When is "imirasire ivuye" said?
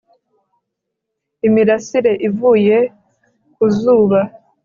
1.47-2.77